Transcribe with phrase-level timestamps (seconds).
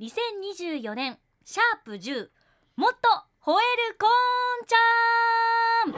[0.00, 2.30] 2024年シャープ10
[2.76, 2.96] もっと
[3.44, 3.60] 吠え
[3.90, 4.76] るこんちゃ
[5.90, 5.92] ん。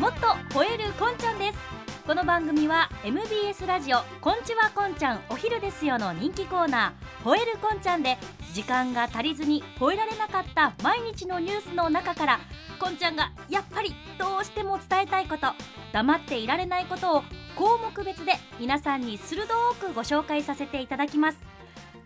[0.00, 1.77] もっと吠えるこんちゃんです。
[2.08, 8.16] この番組は MBS ラジオこんちはこんちゃんお昼ですよの人気コーナー吠えるこんちゃんで
[8.54, 12.40] 時間が足りずに吠えられなかった毎日のニュースの中から
[12.80, 15.48] こんちゃんがやっぱりどうしても伝えたいこと
[15.92, 17.22] 黙っていられないことを
[17.54, 19.46] 項目別で皆さんに鋭
[19.78, 21.38] くご紹介させていただきます。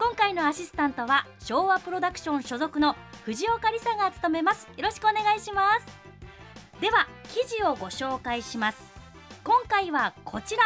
[0.00, 4.66] 今回のアシスタントは昭和プロダクション所属の藤岡理沙が務めます。
[4.76, 5.86] よろしくお願いします。
[6.80, 8.91] では記事をご紹介します。
[9.72, 10.62] 回はこちら。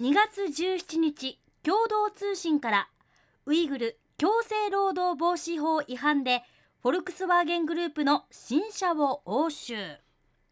[0.00, 2.88] 2月17日共同通信から
[3.46, 6.42] ウイグル強制労働防止法違反で
[6.82, 9.74] フォルクスワーゲングループの新車を押収。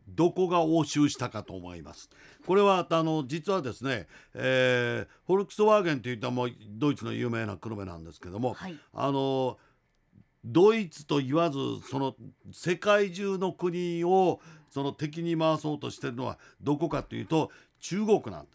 [0.06, 2.08] どこが押収したかと思います。
[2.46, 9.58] これはあの実はですね、えー、フォルクスワーゲンといったもうドイツの有名な車なんですけども、はい、あの
[10.44, 11.58] ドイツと言わず
[11.90, 12.14] その
[12.52, 14.40] 世界中の国を
[14.70, 18.46] その敵に回そうとしてるのはどこかというと中国なん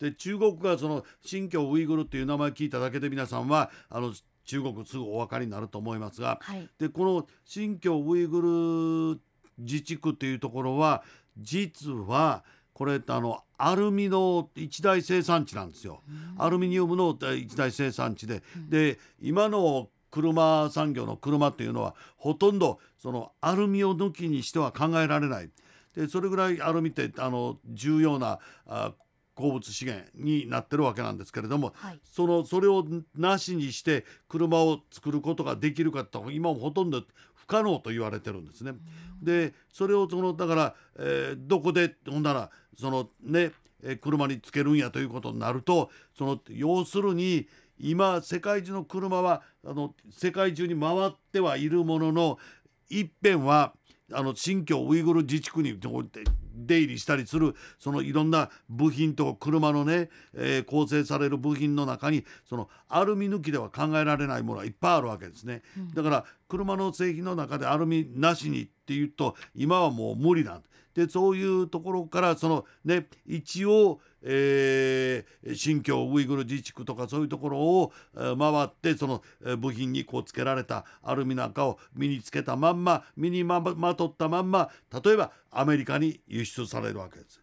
[0.00, 4.12] で中国がその新疆ウイグルっていう名前聞いただけで皆さんはあの
[4.44, 9.20] 中国すぐお分かりになると思いますが、はい、でこの新疆ウイグル
[9.58, 11.02] 自治区っていうところは
[11.36, 16.00] 実はこれあのアルミの一大生産地なんですよ。
[16.38, 25.50] アルミニウムの一大生産地で、で今の車産業の車っていうのはほとんどそのアルミを抜きにしては考えられない。
[25.94, 28.92] でそれぐらいアルミってあの重要なあ
[29.34, 32.84] 鉱物資源になってるわけなんですけれども、はい、そのそれを
[33.16, 37.02] なしにして車を作ることができるかって今もほとんど
[37.34, 38.72] 不可能と言われてるんですね。
[39.22, 43.52] でそれをそのだから、えー、どこでほんならそのね
[44.00, 47.46] 車につけるんやということになるとその要するに
[47.80, 52.38] 今世界中の車はあの世界中に回ってはいるものの
[52.88, 53.72] 一辺は
[54.12, 55.78] あの新疆ウイグル自治区に
[56.54, 70.62] 出入りしたりするそのいろんな部品と車のね、えー、構成される部品の中にそのアルミ抜きでは考えられないものがいっぱいあるわけですね、うん、だから車の製品の中でアルミなしにっていうと今はもう無理なん
[70.98, 79.22] でそういうところからそのね一応えー、新疆ウイグル自治区とかそういうところを、回ってその、
[79.58, 84.70] 部品にこうつけられたアルミなんかを身につけたまんま身にままとったまんま
[85.04, 87.40] 例えばアメリカに輸出されるわけです。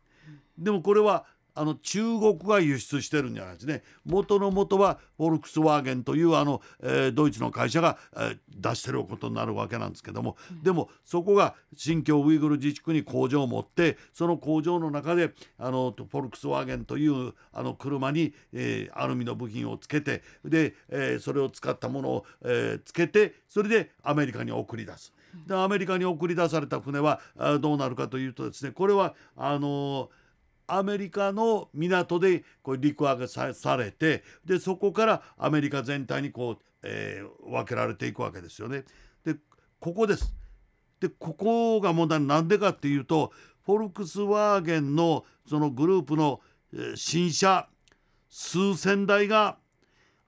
[0.57, 3.81] でもこれはあの中国が輸出してるんじゃないですね。
[4.05, 25.13] 元の元はフォルクスワーゲンというあの、えー、ドイツの会社が、えー、出してることになるわけなんですけども、うん、でもそこが新疆ウイグル自治区に工場を持ってその工場の中であのフォルクスワーゲンというあの車に、えー、アルミの部品をつけてで、えー、それを使ったものを、えー、つけてそれでアメリカに送り出す。
[25.47, 27.19] でアメリカに送り出された船は
[27.59, 30.24] どうなるかというとですねこれはあのー
[30.67, 38.83] アメリカの港でこう陸揚げされてでそこからアメリカ全体にこう、えー、分けられていくわけですよね。
[39.23, 39.35] で
[39.79, 40.33] ここです。
[40.99, 43.31] でここが問題なんでかっていうと
[43.65, 46.41] フォルクスワーゲンのそのグループの、
[46.73, 47.67] えー、新車
[48.29, 49.57] 数千台が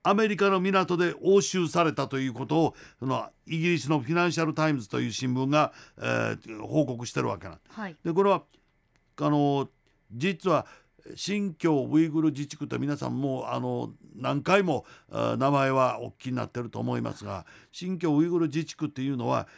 [0.02, 8.42] アメリカの港で押収されたということをそのイギリスのフィナンシャル・タイムズという新聞が、えー、報告してるわけなん、はい、でこれは
[9.20, 9.68] あの
[10.12, 10.66] 実は
[11.14, 19.48] 新疆ウイグル自治区って皆さんもあの何回も名前はお聞きになってると思いますが新疆ウイグル自治区っていうのは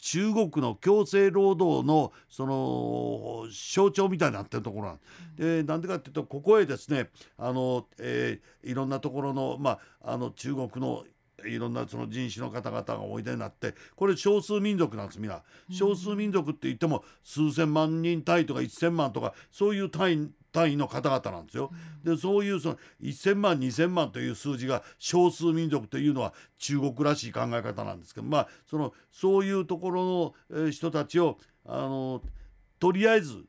[0.00, 4.98] 中国の強制労働のその象徴みたいになってるところなん。
[5.36, 11.04] でなんでかっていうとここへですねあの、えー、いろんなところの,、まあ、あの中国の
[11.46, 15.30] いろんなその人種の方々がおいでになってこれ少数民族なんですみん。
[15.30, 21.70] な少数民族って言っても数千万人単位とか1,000万とかそういう単位単位の方々なんですよ。
[22.04, 32.22] でそういうその1,000万2,000万という数字が少数民族というのは中国らしい考え方なんですけどまあそのそういうところの人たちをあの
[32.78, 33.44] とりあえず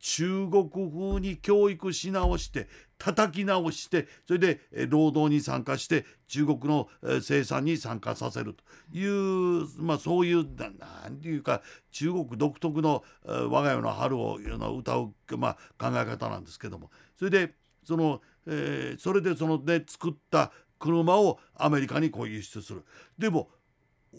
[0.00, 2.68] 中国風に教育し直して
[3.02, 6.88] 叩き直してそれで労働に参加して中国の
[7.20, 14.38] 生産に参加させるという、まあ、そういう何ていうか中国独特の「我が家の春を」
[14.78, 17.54] 歌う、まあ、考え方なんですけどもそれで
[17.84, 22.84] その、え、それでそのね作った車をアメリカにこう輸出する。
[23.18, 23.50] でも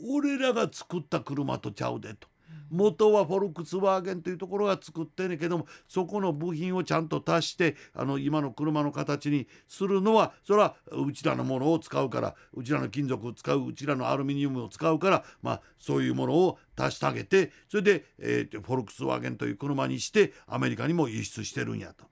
[0.09, 2.27] 俺らが作った車とちゃうでと。
[2.69, 22.06] 元はフォルクスワーゲンというところが作ってんねんけどもそこの部品をちゃんと足してあの今の車の形にするのはそれはうちらのものを使うからうちらの金属を使ううちらのアルミニウムを使うからまあそういうものを足してあげてそれで、えー、フォルクスワーゲンという車にしてアメリカにも輸出してるんやと。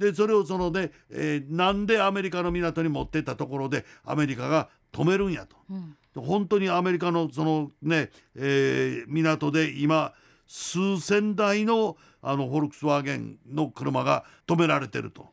[0.00, 5.56] でそれをそのね、えー、なんでアメリカの港に持ってったところでアメリカが止めるんやと。
[5.70, 5.96] うん。
[6.14, 10.12] 本当にアメリカのそのね、えー、港で今
[10.46, 15.28] 数千台のあのフォルクスワーゲンの車が止められてると、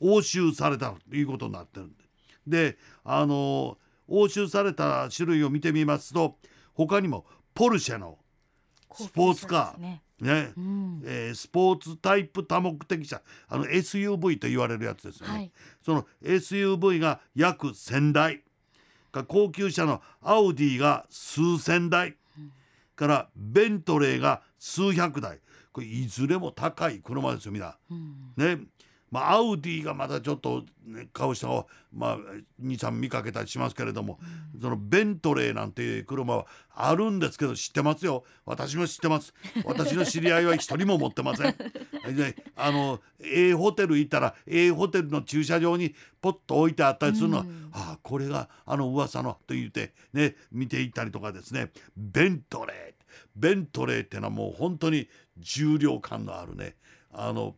[0.00, 2.08] うん、押収されたということになってるんで。
[2.46, 3.76] であの
[4.08, 6.38] 押収された種類を見てみますと
[6.72, 8.18] 他にもポルシェの
[8.94, 9.80] スポーツカー。
[9.80, 10.02] ね。
[10.20, 13.20] ね、うん、えー、スポーツタイプ多目的車。
[13.48, 18.42] あの SUV と言われるやつですよね、はい、その SUV が約1,000台
[19.26, 22.16] 高級車のアウディが数千台、
[22.98, 25.38] からベントレーが数百台。
[25.72, 27.62] これいずれも高い車ですよみん。
[27.62, 27.76] な。
[28.36, 28.58] ね
[29.10, 32.18] まあ、アウディがまだちょっと、ね、買う人が、まあ、
[32.62, 34.18] 23見かけたりしますけれども、
[34.54, 38.24] うん、そのベントレーなんていう車はあるんですけど知ってますよ。
[38.44, 39.32] 私も知ってます。
[39.64, 41.56] 私の知り合いは一人も持ってません。
[42.14, 51.72] であの A ホテル行ったら A ホテルの駐車場にポッと置いてあったりするのは、うん、ああこれがあの噂のと言ってね見ていったりとかですね。
[51.96, 52.98] ベントレー。
[53.34, 55.08] ベントレーっていうのはもう本当に
[55.38, 56.76] 重量感のあるね。
[57.12, 57.54] あの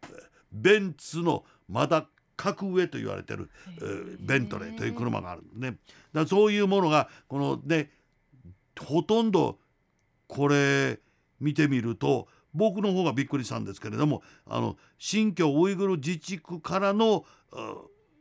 [0.52, 2.06] ベンツのまだ
[2.36, 5.76] 格上と言われてる、えー、ベントレーという車があるんね。
[6.12, 7.90] だそういうものがこのね
[8.78, 9.58] ほとんど
[10.26, 10.98] これ
[11.38, 17.24] 見てみると僕の方がびっくりしたんですけれどもあの新疆ウイグル自治区からの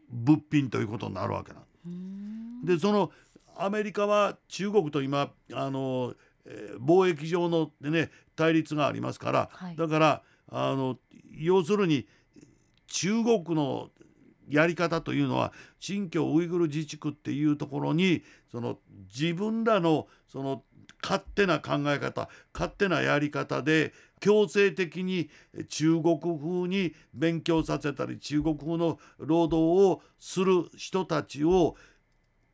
[0.09, 2.65] 物品ということになるわけなん。
[2.65, 3.11] でその
[3.55, 6.13] アメリカは中国と今あの、
[6.45, 10.97] えー、貿易上の、ね、対立がありますから、はい、だからあの
[11.31, 12.07] 要するに
[12.89, 13.89] 中国の
[14.49, 18.77] やり方というのは新疆ウイグル自治区っていうところにその
[19.13, 20.63] 自分らのその
[21.01, 25.29] 勝手な考え方勝手なやり方で強制的に
[25.69, 29.57] 中国風に勉強させたり中国風の労働
[29.91, 31.75] をする人たちを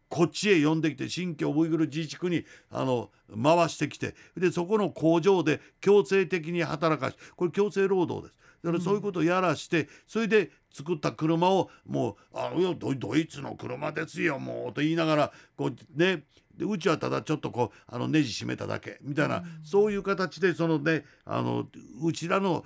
[0.09, 3.09] こっちへ呼んできて新疆ウイグル自治区にあの
[3.41, 8.44] 回してきてでそこの工場で強制的に働かしこれ強制労働です。
[8.65, 16.23] だからそういうことをやらして、それで作った車をもう「あいやドイツの車ですよもう」と言いながらこうね
[16.57, 21.67] でうちはただちょっとこうあのネジ締めただけみたいな、うん、そういう形でそのねあの
[22.01, 22.65] うちらの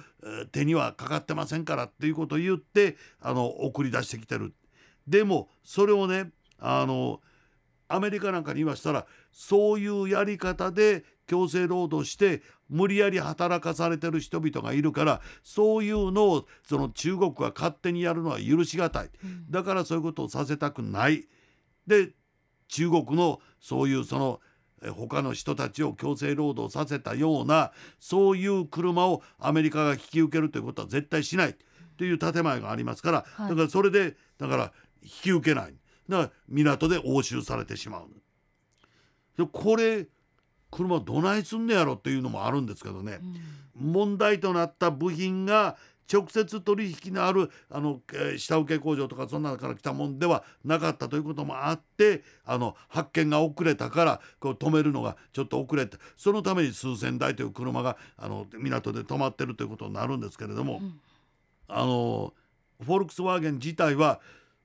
[0.51, 4.53] 手にはかかってませんからっていうことを言ってあの送り出してきてる。
[5.05, 7.19] でもそれをねあの
[7.89, 19.09] アメリカなんかに言わしたらそういうやり方で強制労働して無理やり働かされてる人々がいるからそういうのをその中国が勝手にやるのは許し難い、
[19.49, 21.27] だからそういうことをさせたくない。
[21.85, 22.09] で
[22.67, 24.41] 中国のそういうその
[24.95, 31.55] 他の人たちを強制労働させたようなそういう車をアメリカが引き受けるということは絶対しない。
[31.97, 34.71] という建前がありますから、はい、だからそれでだから
[35.03, 35.75] 引き受けない。
[36.07, 38.07] だから港で押収されてしまう。
[39.37, 40.07] でこれ
[40.71, 43.19] 車どないすんねやろっていうのもあるんですけどね、
[43.79, 45.77] うん、問題となった部品が
[46.11, 60.99] 直接取引のあるあの、えー、下請け工場とかそんなのから来たもんではなかったということもあってあの発見が遅れたからこう止めるのがちょっと遅れてそのために数千台という車があの港で止まってるということになるんですけれども、うん、
[61.67, 62.33] あの
[62.83, 64.19] フォルクスワーゲン自体は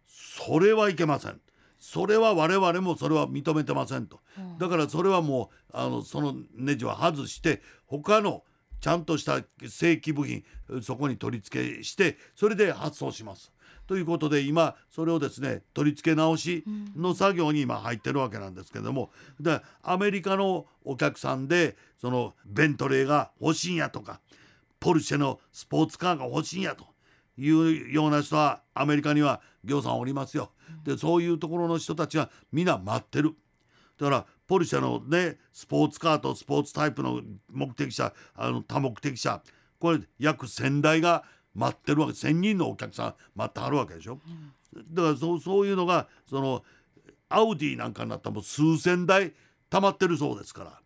[0.07, 1.41] それはいけません。
[1.87, 4.21] それは我々もそれは認めてませんと、
[4.59, 8.43] だからそれはもうあのそのネジは外して他の
[8.81, 10.45] ちゃんとした正規部品
[10.83, 13.53] そこに取り付けしてそれで発送します。
[13.87, 16.65] ということで今それをですね取り付け直し
[16.97, 24.21] の作業に今入ってるわけなんですけどもでアメリカのお客さんでそのベントレーが欲しいんやとか
[24.81, 26.87] ポルシェのスポーツカーが欲しいんやと
[27.37, 30.51] いうような人はアメリカには行さんおりますよ。
[30.85, 33.35] でそういうところの人たちは皆待ってる。
[33.99, 39.41] だからポルシェのねスポーツカーとスポーツタイプの目的車あの多目的車
[39.79, 44.19] これ約1,000台が待ってるわけ1,000人のお客さん待ってはるわけでしょ。
[44.75, 46.65] だからそうそういうのがその
[47.29, 49.33] アウディなんかになったらもう数千台
[49.71, 50.81] 溜まってるそうですから。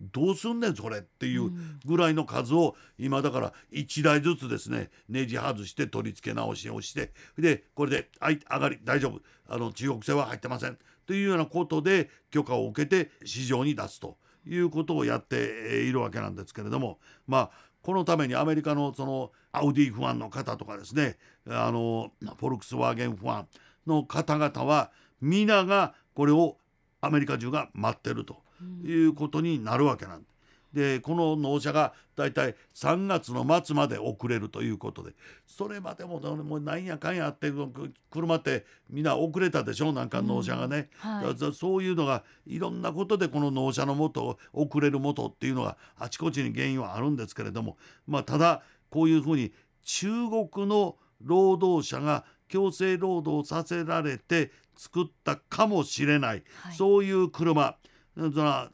[0.00, 1.50] どうすんねんそれっていう
[1.84, 9.20] ぐらいの数を今だから1台ずつですねネジ外して取り付け直しをしてでこれで「はい上がり大丈夫。
[9.50, 17.50] あの中国製は入ってません」というようなことで許可を受けて市場に出すということをやっているわけなんですけれどもまあ
[17.82, 21.16] このためにアメリカのそのアウディファンの方とかですね
[21.48, 23.46] あのフォルクスワーゲンファン
[23.86, 24.90] の方々は
[25.20, 26.58] 皆がこれを
[27.00, 28.42] アメリカ中が待ってると
[28.84, 30.22] いうことになるわけなん。
[30.22, 30.38] です。
[30.72, 35.12] でこの納車がだいたい3月の末まで遅れるということで。
[35.46, 37.50] それまでももうなんやかんやって
[38.10, 41.10] 車ってみんな遅れたでしょなんか納車がね、うん。
[41.10, 47.76] はい、そういうのがいろんなことでこの納車のもと遅れるもとっていうのがあちこちに原因はあるんですけれども。
[48.06, 49.52] まあただこういうふうに
[49.84, 57.76] 中国の労働者が強制労働させられて作ったかもしれない、はい、そういう車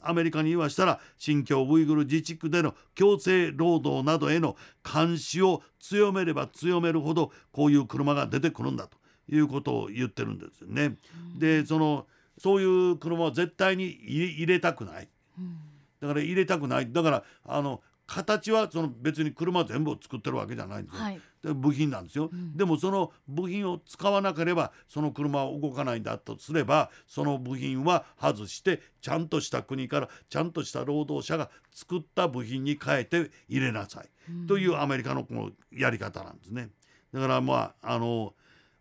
[0.00, 8.96] アメリカに言わしたら新疆ウイグル自治区での強制労働などへの監視を強めれば強めるほどこういう車が出てくるんだと
[9.28, 10.96] いうことを言ってるんですよね。
[11.38, 12.06] でその
[12.38, 15.08] そういう車は絶対に入れたくない。
[16.00, 21.20] だから入れたくないだからあの形はその別に車全部を作ってるわけじゃないんですよ、はい、
[21.54, 36.68] 部品なんですよ、うん、でもその部品を使わなければその車は動かないんだとすればその部品は外してちゃんとした国からちゃんとした労働者が作った部品に変えて入れなさい、うん、というアメリカのこのやり方なんですね。
[37.12, 38.34] だからまああの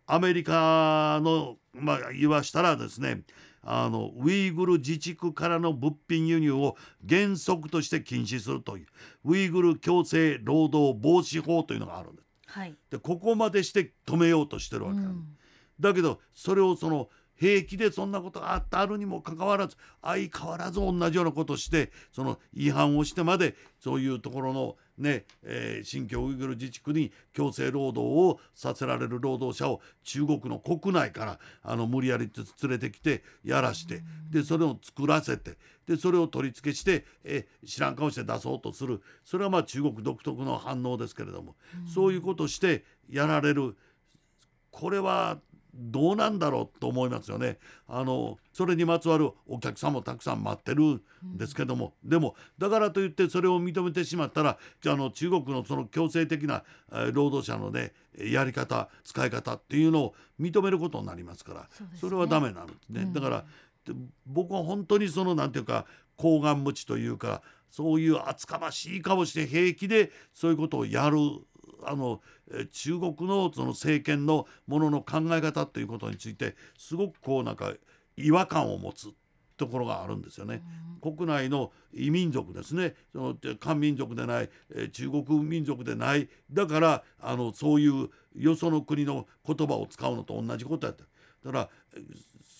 [0.06, 3.22] アメリカのまあ言わしたらですね
[3.64, 6.76] あのウイグル自治区からの物品輸入を
[7.08, 8.86] 原則として禁止するという
[9.24, 12.28] ウイグル強制労働防止法というのがあるんです。
[12.46, 15.34] はい、でここまでして止めようとしてるわけなんです。
[15.78, 32.30] うん、だけどそれをその平気でそんなことがあったあるにもかかわらず相変わらず同じようなことをしてその違反をしてまでそういうところのね、えー、新疆ウイグル自治区に強制労働をさせられる労働者を中国の国内からあの無理やり
[32.62, 39.02] 連れてきてやらしてでそれを作らせてでそれを取り付けして、えー、知らん顔して出そうとする。
[39.24, 41.56] それはまあ中国独特の反応ですけれども。
[41.92, 43.76] そういうことをしてやられる。
[44.70, 45.38] これは
[45.76, 47.58] どうなんだろうと思いますよね。
[47.88, 51.02] あのそれにまつわるお客さんもたくさん待ってるん
[51.36, 56.62] ですけども、うん、でもだからといってそれを認めてしまったらあの中国のその強制的な、
[56.92, 61.68] え労働者のねやり方使い方っていうのを認めることになりますから
[62.00, 63.02] そ、ね,、れはダメなんですね。
[63.02, 63.44] うん、だから
[64.26, 71.18] 僕は本当にそのなんていうか厚顔無知というかそういう厚かましい顔して平気でそういうことをやる
[71.86, 72.20] あの
[72.72, 77.72] 中国のその政権のものの考え方ということについてすごくこうなんか
[78.16, 79.08] 違和感を持つ
[79.56, 80.62] ところがあるんですよね。
[81.00, 91.04] 国内の異民族ですねその漢民族でない、え中国民族でないだからあのそういうよその国の言葉を使うのと同じことやった。
[91.44, 91.70] だから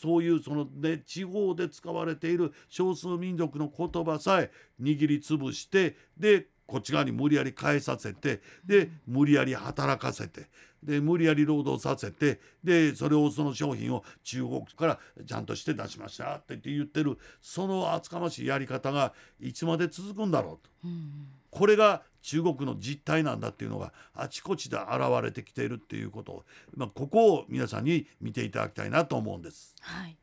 [0.05, 4.51] そういうそのね地方で使われている少数民族の言葉さえ
[4.81, 10.49] 握りつぶしてでこっち側に無理やり変えさせてで無理やり働かせて
[10.83, 26.45] で無理やり労働させてでそれをその商品を中国からちゃんとして出しましたって言ってるその厚かましいやり方がいつまで続くんだろうと、うん、これが中国の実態なんだっていうのがあちこちで現れてきているっていうことを、
[26.77, 29.75] まあ、ここを皆さんに見ていただきたいなと思うんです。
[29.81, 30.17] はい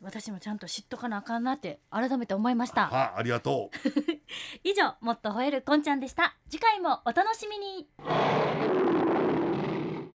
[0.00, 2.88] 私もちゃんと知っとかなあかんなって改めて思いました。
[2.88, 3.78] はありがとう。
[4.62, 6.36] 以上もっと吠えるこんちゃんでした。
[6.48, 7.88] 次回もお楽しみに